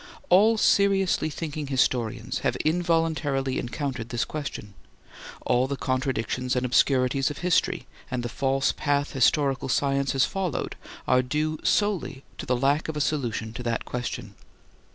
All 0.29 0.57
seriously 0.57 1.29
thinking 1.29 1.67
historians 1.67 2.39
have 2.39 2.55
involuntarily 2.65 3.59
encountered 3.59 4.09
this 4.09 4.25
question. 4.25 4.73
All 5.45 5.67
the 5.67 5.75
contradictions 5.77 6.55
and 6.55 6.65
obscurities 6.65 7.29
of 7.29 7.37
history 7.37 7.85
and 8.09 8.23
the 8.23 8.27
false 8.27 8.71
path 8.71 9.11
historical 9.11 9.69
science 9.69 10.13
has 10.13 10.25
followed 10.25 10.75
are 11.07 11.21
due 11.21 11.59
solely 11.63 12.23
to 12.39 12.47
the 12.47 12.57
lack 12.57 12.87
of 12.89 12.97
a 12.97 12.99
solution 12.99 13.53
of 13.55 13.63
that 13.65 13.85
question. 13.85 14.33